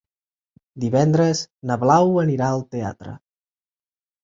[0.83, 1.43] Divendres
[1.73, 3.17] na Blau anirà al teatre.